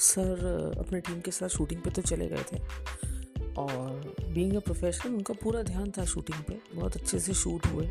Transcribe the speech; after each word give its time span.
Sir 0.00 0.44
अपने 0.78 1.00
team 1.00 1.20
के 1.20 1.30
साथ 1.30 1.48
शूटिंग 1.48 1.80
पे 1.80 1.90
तो 1.90 2.02
चले 2.02 2.28
गए 2.28 2.44
थे। 2.52 2.58
और 3.54 4.14
बीइंग 4.32 4.54
अ 4.54 4.60
प्रोफेशनल 4.60 5.14
उनका 5.14 5.34
पूरा 5.34 5.62
ध्यान 5.62 5.90
था 5.90 6.04
शूटिंग 6.04 6.44
पे। 6.44 6.60
बहुत 6.74 6.96
अच्छे 6.96 7.20
से 7.20 7.34
शूट 7.34 7.66
हुए। 7.66 7.90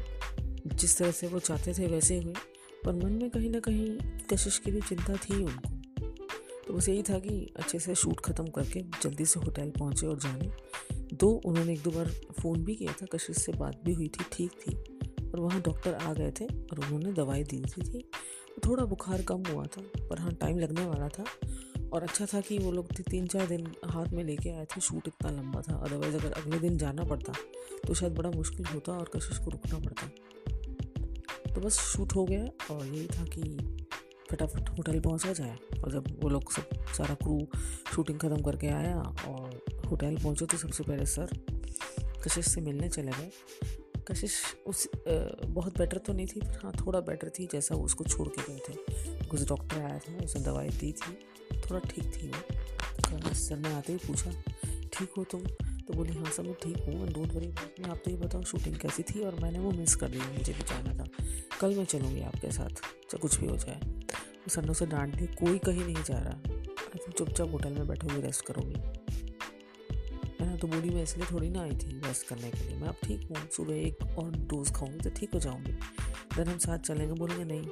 जिस 0.67 0.97
तरह 0.97 1.11
से 1.11 1.27
वो 1.27 1.39
चाहते 1.39 1.73
थे 1.73 1.87
वैसे 1.87 2.17
हुए। 2.17 2.33
पर 2.85 2.93
मन 2.93 3.13
में 3.13 3.29
कहीं 3.29 3.49
ना 3.49 3.59
कहीं 3.59 3.97
कशिश 4.33 4.57
की 4.57 4.71
भी 4.71 4.81
चिंता 4.81 5.15
थी 5.15 5.43
उनको। 5.43 5.69
तो 6.67 6.73
बस 6.73 6.89
यही 6.89 7.03
था 7.03 7.19
कि 7.19 7.53
अच्छे 7.55 7.79
से 7.79 7.95
शूट 7.95 8.19
ख़त्म 8.19 8.47
करके 8.47 8.81
जल्दी 8.81 9.25
से 9.25 9.39
होटल 9.39 9.69
पहुँचे 9.69 10.07
और 10.07 10.19
जाने। 10.19 10.51
दो 11.15 11.29
उन्होंने 11.45 11.73
एक 11.73 11.81
दो 11.81 11.91
बार 11.91 12.05
फ़ोन 12.41 12.63
भी 12.63 12.75
किया 12.75 12.91
था। 12.91 13.05
कशिश 13.05 13.37
से 13.37 13.51
बात 13.51 13.81
भी 13.85 13.93
हुई 13.93 14.07
थी 14.07 14.25
ठीक 14.31 14.51
थी। 14.51 14.75
और 15.29 15.39
वहाँ 15.39 15.61
डॉक्टर 15.61 15.93
आ 15.93 16.13
गए 16.13 16.31
थे 16.31 16.45
और 16.45 16.79
उन्होंने 16.79 17.13
दवाई 17.13 17.43
दी 17.43 17.61
थी, 17.61 17.81
थी। 17.81 18.09
थोड़ा 18.65 18.85
बुखार 18.85 19.21
कम 19.21 19.43
हुआ 19.51 19.63
था 19.63 19.81
पर 19.81 20.19
हाँ 20.19 20.33
टाइम 20.33 20.59
लगने 20.59 20.85
वाला 20.85 21.07
था। 21.07 21.23
और 21.93 22.03
अच्छा 22.03 22.25
था 22.25 22.41
कि 22.41 22.57
वो 22.57 22.71
लोग 22.71 22.91
तीन 23.01 23.27
चार 23.27 23.45
दिन 23.47 23.67
हाथ 23.85 24.07
में 24.07 24.23
लेके 24.23 24.49
आए 24.49 24.65
थे। 24.65 24.81
शूट 24.81 25.07
इतना 25.07 25.31
लंबा 25.31 25.61
था 25.61 25.75
अदरवाइज़ 25.77 26.15
अगर 26.17 26.31
अगले 26.33 26.59
दिन 26.59 26.77
जाना 26.77 27.03
पड़ता 27.03 27.33
तो 27.87 27.93
शायद 27.93 28.13
बड़ा 28.15 28.29
मुश्किल 28.31 28.65
होता 28.65 28.93
और 28.93 29.09
कशिश 29.15 29.37
को 29.37 29.51
रुकना 29.51 29.79
पड़ता। 29.79 30.07
तो 31.53 31.61
बस 31.61 31.79
शूट 31.85 32.15
हो 32.15 32.25
गया 32.25 32.73
और 32.73 32.85
यही 32.85 33.07
था 33.09 33.23
कि 33.27 33.57
फटाफट 34.31 34.69
होटल 34.69 34.99
पहुँचा 34.99 35.31
जाए 35.33 35.57
और 35.75 35.91
जब 35.91 36.07
वो 36.23 36.29
लोग 36.29 36.51
सब 36.51 36.69
सारा 36.97 37.15
क्रू 37.15 37.39
शूटिंग 37.95 38.19
ख़त्म 38.19 38.41
करके 38.43 38.67
आया 38.69 38.97
और 39.27 39.59
होटल 39.85 40.17
पहुँचे 40.17 40.45
तो 40.45 40.57
सबसे 40.57 40.83
पहले 40.83 41.05
सर 41.05 41.29
कशिश 42.25 42.47
से 42.47 42.61
मिलने 42.61 42.89
चले 42.89 43.11
गए। 43.11 43.31
कशिश 44.07 44.33
उस 44.67 44.87
बहुत 45.07 45.77
बेटर 45.77 45.97
तो 45.97 46.13
नहीं 46.13 46.27
थी, 46.27 46.39
पर 46.39 46.59
हाँ 46.63 46.71
थोड़ा 46.79 46.99
बेटर 47.01 47.29
थी 47.29 47.47
जैसा 47.51 47.75
वो 47.75 47.83
उसको 47.85 48.03
छोड़ 48.03 48.27
के 48.29 48.41
गए 48.43 48.59
थे। 48.59 49.27
कुछ 49.27 49.47
डॉक्टर 49.49 49.77
आया 49.77 49.97
था, 49.99 50.23
उसने 50.25 50.41
दवाई 50.43 50.69
दी 50.69 50.91
थी। 50.93 51.17
थोड़ा 51.69 51.79
ठीक 51.85 52.11
थी 52.13 52.27
वो। 52.27 53.19
तो 53.19 53.33
सर 53.33 53.57
ने 53.57 53.73
आते 53.73 53.93
ही 53.93 53.99
पूछा, 54.07 54.31
ठीक 54.93 55.13
हो 55.17 55.23
तुम? 55.23 55.43
तो 55.87 55.93
बोली 55.93 56.13
हाँ 56.13 56.31
सब 56.31 56.53
ठीक 56.63 56.77
हूँ 56.87 57.07
डोंट 57.07 57.33
वरी 57.33 57.47
मैं 57.47 57.89
आप 57.89 58.01
तो 58.05 58.11
ये 58.11 58.17
बताओ 58.17 58.43
शूटिंग 58.43 58.75
कैसी 58.75 59.03
थी 59.03 59.19
और 59.19 59.35
मैंने 59.41 59.59
वो 59.59 59.71
मिस 59.71 59.95
कर 59.95 60.09
दी 60.09 60.17
मुझे 60.17 60.53
भी 60.53 60.63
जाना 60.63 60.93
था। 60.97 61.07
कल 61.61 61.75
मैं 61.75 61.85
चलूँगी 61.85 62.21
आपके 62.21 62.51
साथ, 62.51 62.69
चाहे 62.69 63.17
कुछ 63.17 63.39
भी 63.39 63.47
हो 63.47 63.57
जाए। 63.57 63.79
तो 64.43 64.51
सर 64.51 64.63
ने 64.63 64.71
उसे 64.71 64.85
डांट 64.85 65.15
दी, 65.15 65.27
कोई 65.35 65.57
कहीं 65.57 65.85
नहीं 65.85 66.03
जा 66.03 66.17
रहा। 66.17 66.33
अरे 66.49 66.97
तुम 66.97 67.13
चुपचाप 67.13 67.51
होटल 67.51 67.73
में 67.73 67.87
बैठोगी 67.87 68.21
रेस्ट 68.21 68.45
करोगी। 68.45 68.75
है 70.39 70.47
ना 70.47 70.55
तो 70.55 70.67
बोली, 70.67 70.89
मैं 70.89 71.03
इसलिए 71.03 71.25
थोड़ी 71.31 71.49
ना 71.49 71.61
आई 71.61 71.71
थी 71.71 71.99
रेस्ट 71.99 72.27
करने 72.27 72.51
के 72.51 72.67
लिए। 72.67 72.77
मैं 72.77 72.87
अब 72.87 72.95
ठीक 73.03 73.27
हूँ, 73.29 73.47
सुबह 73.51 73.75
एक 73.75 74.03
और 74.17 74.31
डोज 74.31 74.71
खाऊँगी 74.71 74.99
तो 74.99 75.09
ठीक 75.09 75.33
हो 75.33 75.39
जाऊँगी। 75.39 75.71
देन 76.35 76.47
हम 76.47 76.57
साथ 76.57 76.79
चलेंगे, 76.79 77.13
बोलेंगे, 77.13 77.43
नहीं। 77.45 77.63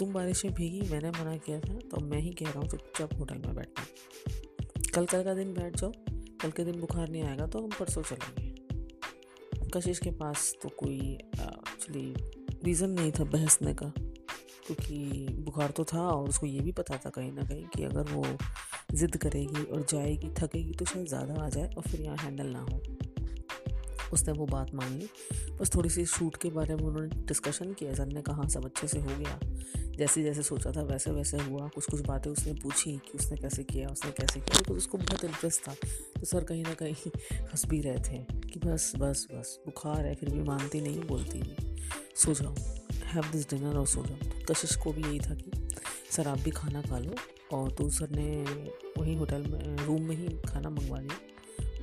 तुम 0.00 0.12
बारिश 0.12 0.44
में 0.44 0.54
भीगी, 0.54 0.80
मैंने 0.90 1.10
मना 1.12 1.36
किया 1.38 1.58
था 1.60 1.74
तो 1.90 2.00
मैं 2.02 2.20
ही 2.20 2.30
कह 2.32 2.46
रहा 2.46 2.58
हूँ, 2.58 2.68
चुपचाप 2.68 3.18
होटल 3.18 3.38
में 3.38 3.54
बैठना। 3.54 3.84
कल 4.94 5.06
कल 5.06 5.22
का 5.24 5.34
दिन 5.34 5.52
बैठ 5.54 5.76
जाओ, 5.76 5.92
कल 6.42 6.50
के 6.50 6.64
दिन 6.64 6.80
बुखार 6.80 7.08
नहीं 7.08 7.22
आएगा 7.22 7.46
तो 7.46 7.58
हम 7.58 7.68
परसों 7.78 8.02
चलेंगे। 8.04 8.48
कशिश 9.74 9.98
के 9.98 10.10
पास 10.12 10.54
तो 10.62 10.68
कोई 10.78 10.98
एक्चुअली 10.98 12.14
रीज़न 12.64 12.90
नहीं 12.90 13.12
था 13.12 13.24
बहसने 13.26 13.74
का, 13.74 13.92
क्योंकि 14.66 15.26
बुखार 15.40 15.70
तो 15.70 15.84
था 15.84 16.06
और 16.08 16.28
उसको 16.28 16.46
ये 16.46 16.60
भी 16.60 16.72
पता 16.72 16.96
था 16.96 17.10
कहीं 17.10 17.32
ना 17.32 17.42
कहीं 17.42 17.64
कि 17.66 17.84
अगर 17.84 18.12
वो 18.12 18.24
ज़िद 18.94 19.16
करेगी 19.16 19.62
और 19.64 19.84
जाएगी, 19.90 20.28
थकेगी 20.38 20.72
तो 20.72 20.84
शायद 20.84 21.06
ज़्यादा 21.06 21.42
आ 21.42 21.48
जाए 21.48 21.68
और 21.68 21.82
फिर 21.82 22.00
यहाँ 22.00 22.16
हैंडल 22.16 22.46
ना 22.46 22.60
हो। 22.60 22.80
उसने 24.12 24.32
वो 24.32 24.46
बात 24.46 24.74
मान 24.74 24.98
ली। 24.98 25.08
बस 25.50 25.70
थोड़ी 25.74 25.90
सी 25.90 26.06
शूट 26.06 26.36
के 26.36 26.50
बारे 26.50 26.76
में 26.76 26.82
उन्होंने 26.82 27.08
डिस्कशन 27.08 27.72
किया। 27.72 27.94
सर 27.94 28.06
ने 28.06 28.22
कहा, 28.22 28.48
सब 28.48 28.64
अच्छे 28.64 28.88
से 28.88 28.98
हो 28.98 29.06
गया। 29.06 29.40
जैसे 29.76 30.22
जैसे 30.22 30.42
सोचा 30.42 30.72
था 30.72 30.82
वैसे 30.82 31.10
वैसे 31.10 31.38
हुआ। 31.38 31.68
कुछ 31.68 31.84
कुछ 31.84 32.00
बातें 32.00 32.30
उसने 32.30 32.52
पूछी 32.52 32.92
कि 32.92 33.18
उसने 33.18 33.36
कैसे 33.36 33.62
किया, 33.62 33.88
उसने 33.88 34.10
कैसे 34.10 34.40
किया। 34.40 34.60
तो 34.60 34.74
उसको 34.74 34.98
बहुत 34.98 35.24
इंटरेस्ट 35.24 35.68
था। 35.68 35.74
तो 36.20 36.24
सर 36.24 36.44
कहीं 36.44 36.62
ना 36.62 36.74
कहीं 36.74 36.94
हंस 37.42 37.66
भी 37.66 37.80
रहे 37.80 37.98
थे 37.98 38.24
कि 38.48 38.58
बस 38.58 38.92
बस 38.96 39.26
बस। 39.32 39.60
बुखार 39.66 40.06
है, 40.06 40.14
फिर 40.14 40.30
भी 40.30 40.42
मानती 40.42 40.80
नहीं, 40.80 41.00
बोलती 41.00 41.40
नहीं। 41.40 41.76
सो 42.16 42.34
जाओ। 42.34 42.54
हैव 42.92 43.22
दिस 43.32 43.50
डिनर 43.50 43.76
और 43.76 43.86
सो 43.86 44.06
जाओ। 44.06 44.30
कशिश 44.50 44.76
को 44.76 44.92
भी 44.92 45.02
यही 45.02 45.20
था 45.20 45.34
कि, 45.34 45.68
सर, 46.10 46.28
आप 46.28 46.38
भी 46.38 46.50
खाना 46.50 46.82
खा 46.82 46.98
लो। 46.98 47.14
और 47.52 47.70
तो 47.70 47.90
सर 47.90 48.10
ने 48.10 48.44
वहीं 48.98 49.16
होटल 49.16 49.42
में, 49.42 49.76
रूम 49.76 50.02
में 50.02 50.16
ही 50.16 50.28
खाना 50.48 50.70
मंगवा 50.70 51.00
लिया। 51.00 51.29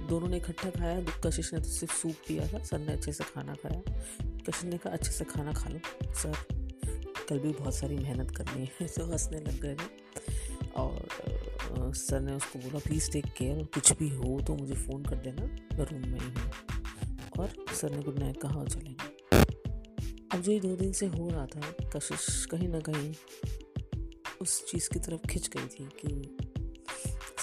दोनों 0.07 0.27
ने 0.27 0.37
इकट्ठा 0.37 0.69
खाया, 0.69 1.05
कशिश 1.25 1.53
ने 1.53 1.59
तो 1.59 1.69
सिर्फ़ 1.69 1.95
सूप 1.95 2.15
पिया 2.27 2.47
था, 2.47 2.63
सर 2.63 2.79
ने 2.79 2.93
अच्छे 2.93 3.11
से 3.11 3.23
खाना 3.23 3.55
खाया। 3.55 3.81
कशिश 4.21 4.63
ने 4.63 4.77
कहा, 4.77 4.93
अच्छे 4.93 5.11
से 5.11 5.25
खाना 5.25 5.53
खा 5.53 5.69
लो, 5.69 5.79
सर। 6.13 6.35
कल 7.29 7.39
भी 7.39 7.51
बहुत 7.51 7.75
सारी 7.75 7.95
मेहनत 7.95 8.31
करनी 8.31 8.69
है। 8.81 8.87
तो 8.87 9.11
हंसने 9.11 9.37
लग 9.37 9.61
गए 9.61 9.75
थे। 9.75 10.07
और 10.75 11.07
सर 11.93 12.19
ने 12.19 12.33
उसको 12.33 12.59
बोला 12.59 12.79
प्लीज़ 12.79 13.11
टेक 13.11 13.25
केयर 13.25 13.63
कुछ 13.63 13.93
भी 13.93 14.09
हो 14.09 14.41
तो 14.41 14.55
मुझे 14.55 14.73
फ़ोन 14.73 15.03
कर 15.03 15.15
देना, 15.15 15.45
मैं 15.77 15.85
रूम 15.85 16.01
में 16.01 16.19
ही 16.19 16.29
हूँ। 16.29 16.51
और 17.39 17.73
सर 17.75 17.91
ने 17.91 18.03
गुड 18.03 18.19
नाइट 18.19 18.41
कहा 18.41 18.65
चलेंगे 18.65 19.17
अब 20.31 20.41
जो 20.41 20.51
ये 20.51 20.59
दो 20.59 20.75
दिन 20.75 20.91
से 20.91 21.05
हो 21.05 21.29
रहा 21.29 21.45
था, 21.45 21.73
कशिश 21.95 22.45
कहीं 22.45 22.67
ना 22.67 22.79
कहीं 22.79 23.13
उस 24.41 24.71
चीज़ 24.71 24.89
की 24.89 24.99
तरफ़ 24.99 25.27
खिंच 25.27 25.49
गई 25.57 25.67
थी 25.67 25.89
कि 26.01 26.37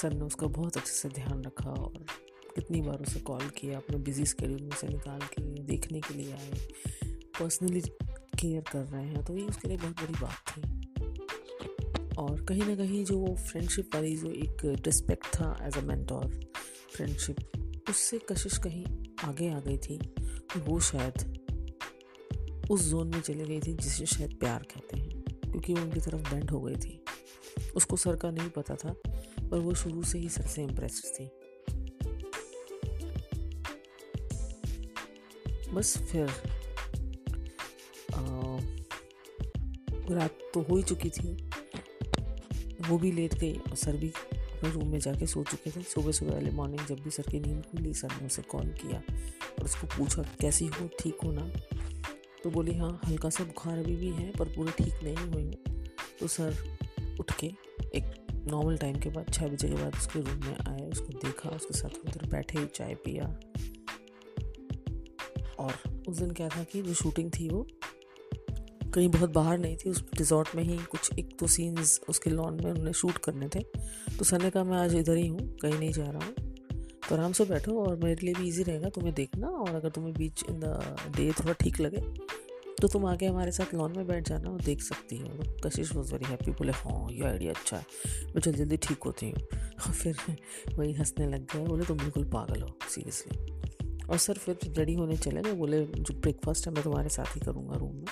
सर 0.03 0.13
ने 0.13 0.21
उसका 0.21 0.47
बहुत 0.47 0.77
अच्छे 0.77 0.93
से 0.93 1.09
ध्यान 1.09 1.45
रखा 1.45 1.71
और 1.71 2.07
कितनी 2.55 2.81
बार 2.83 3.01
उसे 3.01 3.21
कॉल 3.21 3.49
किया, 3.57 3.77
अपने 3.79 3.97
बिज़ी 3.99 4.27
स्केड्यूल 4.27 4.63
में 4.63 4.77
से 4.77 4.89
निकाल 4.89 5.21
के 5.33 5.43
देखने 5.65 6.01
के 6.01 6.15
लिए 6.15 6.33
आए 6.33 6.51
पर्सनली 7.41 7.81
केयर 7.81 8.63
कर 8.73 8.85
रहे 8.85 9.05
हैं 9.05 9.25
तो 9.25 9.37
ये 9.37 9.45
उसके 9.45 9.69
लिए 9.69 9.77
बहुत 9.77 10.01
बड़ी 10.01 10.15
बात 10.21 10.37
थी। 10.49 10.63
और 12.15 12.45
कहीं 12.45 12.63
ना 12.63 12.75
कहीं 12.77 13.05
जो 13.05 13.35
फ्रेंडशिप 13.37 13.95
वाली 13.95 14.17
जो 14.17 14.31
एक 14.33 14.65
रिस्पेक्ट 14.87 15.27
था 15.37 15.57
एज 15.63 15.79
अ 15.79 15.81
मेंटोर 15.83 16.41
फ्रेंडशिप 16.97 17.89
उससे 17.89 18.19
कशिश 18.29 18.59
कहीं 18.59 18.85
आगे 19.25 19.49
आ 19.51 19.61
गई 19.61 19.79
थी 19.79 19.99
वो 20.59 20.79
शायद 20.81 21.41
उस 22.71 22.89
जोन 22.91 23.09
में 23.09 23.21
चली 23.21 23.45
गई 23.45 23.61
थी 23.61 23.73
जिसे 23.75 24.07
शायद 24.07 24.35
प्यार 24.35 24.63
कहते 24.65 24.97
हैं, 24.97 25.23
क्योंकि 25.43 25.75
वो 25.75 25.83
उनकी 25.83 26.01
तरफ़ 26.01 26.31
बेंड 26.31 26.51
हो 26.51 26.61
गई 26.61 26.77
थी। 26.77 27.01
उसको 27.77 27.97
सर 27.97 28.17
का 28.17 28.31
नहीं 28.31 28.49
पता 28.51 28.75
था, 28.75 28.95
पर 29.41 29.59
वो 29.59 29.75
शुरू 29.75 30.03
से 30.03 30.19
ही 30.19 30.29
सर 30.29 30.47
से 30.47 30.63
इम्प्रेस्ड 30.63 31.05
थी। 31.15 31.29
बस 35.75 35.97
फिर 36.11 36.27
रात 40.11 40.39
तो 40.55 40.61
हो 40.63 40.77
ही 40.77 40.83
चुकी 40.83 41.11
थी। 41.11 41.29
वो 42.89 42.99
भी 42.99 43.11
लेट 43.13 43.35
गई 43.35 43.55
और 43.59 43.77
सर 43.77 43.97
भी 43.97 44.09
अपने 44.09 44.71
रूम 44.71 44.89
में 44.89 44.99
जाके 44.99 45.27
सो 45.27 45.43
चुके 45.45 45.71
थे। 45.71 45.83
सुबह 45.85 46.13
सुबह 46.13 46.33
वाले 46.33 46.51
मॉर्निंग 46.51 46.87
जब 46.87 47.01
भी 47.05 47.11
सर 47.11 47.31
की 47.31 47.41
नींद 47.41 47.65
खुली, 47.71 47.95
सर 47.95 48.13
ने 48.13 48.27
उसे 48.27 48.43
कॉल 48.43 48.69
किया 48.83 48.99
और 48.99 49.65
उसको 49.65 49.87
पूछा, 49.97 50.23
कैसी 50.41 50.67
हो? 50.67 50.89
ठीक 51.01 51.19
हो 51.25 51.33
ना? 51.33 51.49
तो 52.43 52.51
बोली 52.51 52.75
हाँ 52.79 53.01
हल्का 53.05 53.31
सा 53.31 53.45
बुखार 53.45 53.79
अभी 53.79 53.97
भी 53.97 54.11
है, 54.11 54.31
पर 54.31 54.49
पूरे 54.49 54.73
ठीक 54.79 55.03
नहीं 55.03 55.33
हुई 55.33 55.51
तो 56.21 56.27
सर 56.27 56.57
उठ 57.21 57.33
के 57.41 57.47
एक 57.95 58.05
नॉर्मल 58.49 58.77
टाइम 58.79 58.99
के 59.01 59.11
बाद 59.11 59.33
छः 59.33 59.49
बजे 59.49 59.69
के 59.69 59.75
बाद 59.75 59.95
उसके 59.95 60.21
रूम 60.21 60.45
में 60.45 60.57
आए, 60.69 60.89
उसको 60.91 61.13
देखा, 61.19 61.49
उसके 61.49 61.79
साथ 61.79 61.99
उधर 62.07 62.27
बैठे, 62.29 62.67
चाय 62.67 62.95
पिया। 62.95 63.25
और 65.59 66.03
उस 66.09 66.19
दिन 66.19 66.31
क्या 66.31 66.49
था 66.49 66.63
कि 66.63 66.83
जो 66.83 66.95
शूटिंग 66.95 67.31
थी 67.31 67.49
वो 67.49 67.67
कहीं 68.95 69.09
बहुत 69.09 69.31
बाहर 69.31 69.59
नहीं 69.59 69.77
थी, 69.77 69.91
उस 69.91 70.05
रिजॉर्ट 70.19 70.55
में 70.57 70.63
ही 70.63 70.77
कुछ 70.91 71.19
एक 71.19 71.37
तो 71.39 71.47
सीन्स 71.47 72.01
उसके 72.09 72.31
लॉन 72.31 72.55
में 72.55 72.71
उन्होंने 72.71 72.93
शूट 72.93 73.19
करने 73.19 73.49
थे। 73.49 73.61
तो 74.19 74.25
सर 74.25 74.43
ने 74.43 74.51
कहा 74.51 74.65
मैं 74.65 74.77
आज 74.79 74.95
इधर 74.95 75.17
ही 75.17 75.27
हूँ, 75.27 75.57
कहीं 75.63 75.79
नहीं 75.79 75.93
जा 75.93 76.05
रहा 76.05 76.25
हूँ। 76.25 76.35
तो 77.09 77.15
आराम 77.15 77.33
से 77.33 77.45
बैठो 77.45 77.73
और 77.83 77.97
मेरे 77.97 78.25
लिए 78.25 78.35
भी 78.35 78.49
इजी 78.49 78.63
रहेगा, 78.63 78.89
तुम्हें 78.89 79.15
देखना 79.15 79.49
और 79.49 79.75
अगर 79.75 79.89
तुम्हें 79.89 80.15
बीच 80.15 80.45
इन 80.51 80.61
द 80.61 80.97
डे 81.17 81.31
थोड़ा 81.33 81.53
ठीक 81.53 81.81
लगे 81.81 82.03
तो 82.81 82.89
तुम 82.89 83.05
आके 83.07 83.27
हमारे 83.27 83.51
साथ 83.53 83.75
लॉन 83.75 83.93
में 83.97 84.07
बैठ 84.07 84.29
जाना 84.29 84.51
और 84.51 84.61
देख 84.61 84.81
सकती 84.83 85.17
हो। 85.19 85.29
तो 85.29 85.69
कशिश 85.69 85.95
वॉज़ 85.95 86.13
वेरी 86.13 86.25
हैप्पी 86.25 86.51
बोले 86.51 86.73
हाँ 86.73 87.07
ये 87.13 87.25
आइडिया 87.25 87.53
अच्छा 87.53 87.77
है। 87.77 87.85
मैं 88.27 88.41
जल्दी 88.41 88.59
जल्दी 88.59 88.77
ठीक 88.77 89.05
होती 89.07 89.31
हूँ। 89.31 89.93
फिर 89.93 90.17
वही 90.75 90.93
हंसने 90.93 91.27
लग 91.27 91.47
गए 91.53 91.67
बोले, 91.67 91.85
तुम 91.85 91.99
बिल्कुल 91.99 92.25
पागल 92.25 92.63
हो 92.63 92.69
सीरियसली 92.89 93.64
और 94.11 94.19
सर 94.19 94.35
फिर 94.35 94.59
रेडी 94.79 94.95
होने 94.95 95.17
चले 95.17 95.41
मैं 95.41 95.59
बोले, 95.59 95.85
जो 95.85 96.15
ब्रेकफास्ट 96.15 96.67
है, 96.67 96.73
मैं 96.73 96.85
तुम्हारे 96.85 97.09
साथ 97.09 97.37
ही 97.37 97.41
करूँगा 97.41 97.77
रूम 97.77 97.95
में। 97.95 98.07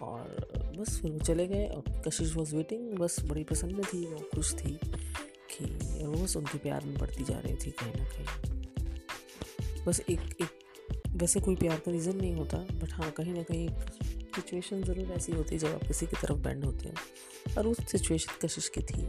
और 0.00 0.74
बस 0.78 0.98
फिर 1.00 1.10
वो 1.10 1.18
चले 1.18 1.46
गए 1.46 1.66
और 1.66 2.02
कशिश 2.08 2.34
वॉज़ 2.36 2.54
वेटिंग 2.56 2.98
बस 2.98 3.16
बड़ी 3.24 3.44
पसंद 3.44 3.84
थी, 3.84 4.04
वो 4.06 4.20
खुश 4.34 4.54
थी 4.54 4.78
कि 5.50 5.64
वो 6.04 6.22
बस 6.24 6.36
उनके 6.36 6.58
प्यार 6.58 6.84
में 6.84 6.98
बढ़ती 6.98 7.24
जा 7.24 7.38
रही 7.38 7.56
थी 7.56 7.70
कहीं 7.70 7.92
ना 7.94 8.04
कहीं। 8.04 9.84
बस 9.84 10.00
एक 10.00 10.20
एक, 10.42 10.48
वैसे 11.08 11.40
कोई 11.40 11.56
प्यार 11.56 11.78
का 11.78 11.92
रीज़न 11.92 12.16
नहीं 12.16 12.34
होता 12.34 12.58
बट 12.58 12.92
हाँ 12.92 13.10
कहीं 13.10 13.34
ना 13.34 13.42
कहीं 13.42 13.68
सिचुएशन 14.36 14.82
ज़रूर 14.82 15.12
ऐसी 15.12 15.32
होती 15.32 15.54
है 15.54 15.58
जब 15.58 15.74
आप 15.74 15.86
किसी 15.86 16.06
की 16.06 16.16
तरफ़ 16.22 16.38
बैंड 16.38 16.64
होते 16.64 16.88
हैं। 16.88 17.56
और 17.58 17.66
उस 17.66 17.76
सिचुएशन 17.92 18.46
कशिश 18.46 18.68
की 18.68 18.80
थी। 18.80 19.02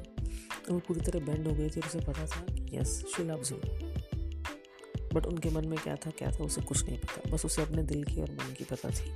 वो 0.70 0.80
पूरी 0.80 1.02
तरह 1.02 1.20
बैंड 1.20 1.48
हो 1.48 1.54
गई 1.54 1.70
थी 1.70 1.80
और 1.80 1.88
उसे 1.88 2.00
पता 2.00 2.26
था 2.26 2.42
कि 2.56 2.78
yes 2.78 3.04
she 3.16 3.24
loves 3.24 3.52
you 3.52 3.58
but 5.16 5.26
उनके 5.26 5.50
मन 5.50 5.68
में 5.68 5.78
क्या 5.80 5.96
था 5.96 6.10
क्या 6.10 6.32
था, 6.32 6.44
उसे 6.44 6.62
कुछ 6.62 6.84
नहीं 6.86 6.98
पता। 7.00 7.32
बस 7.32 7.46
उसे 7.46 7.62
अपने 7.62 7.84
दिल 7.84 8.04
की 8.04 8.22
और 8.22 8.32
मन 8.32 8.54
की 8.54 8.64
पता 8.64 8.90
थी। 8.90 9.12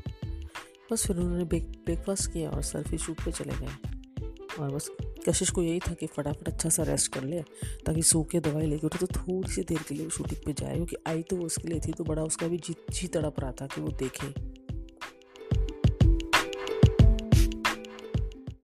बस 0.92 1.06
फिर 1.07 1.18
उन्होंने 1.18 1.44
ब्रेकफास्ट 1.46 2.31
किया 2.34 2.50
और 2.50 2.62
सेल्फी 2.63 2.98
शूट 2.98 3.24
पे 3.25 3.31
चले 3.31 3.54
गए। 3.54 3.78
और 4.60 4.72
बस 4.72 4.90
कशिश 5.28 5.50
को 5.50 5.62
यही 5.63 5.80
था 5.80 5.94
कि 5.94 6.07
फटाफट 6.07 6.48
अच्छा 6.48 6.69
सा 6.69 6.84
रेस्ट 6.84 7.12
कर 7.13 7.24
ले, 7.24 7.42
ताकि 7.86 8.01
सूखे 8.04 8.40
दवाई 8.40 8.66
लेके 8.66 8.88
उठे। 8.88 8.98
तो 8.98 9.07
थोड़ी 9.07 9.51
सी 9.51 9.62
देर 9.62 9.84
के 9.88 9.96
लिए 9.96 10.04
वो 10.04 10.10
शूटिंग 10.10 10.42
पे 10.46 10.54
जाए, 10.54 10.75
क्योंकि 10.75 10.96
आई 11.07 11.22
तो 11.22 11.36
वो 11.36 11.46
उसके 11.46 11.68
लिए 11.68 11.80
थी 11.80 11.92
तो 11.92 12.04
बड़ा 12.04 12.24
उसका 12.24 12.48
भी 12.48 12.57
जी 12.57 12.75
जी 12.92 13.07
तड़प 13.07 13.40
रहा 13.40 13.52
था 13.52 13.68
कि 13.68 13.81
वो 13.81 13.92
देखे। 14.00 14.28